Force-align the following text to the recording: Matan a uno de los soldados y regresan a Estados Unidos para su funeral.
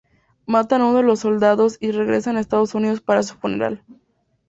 Matan 0.47 0.81
a 0.81 0.87
uno 0.87 0.97
de 0.97 1.03
los 1.03 1.19
soldados 1.19 1.77
y 1.79 1.91
regresan 1.91 2.35
a 2.35 2.39
Estados 2.39 2.73
Unidos 2.73 3.01
para 3.01 3.21
su 3.21 3.35
funeral. 3.35 3.83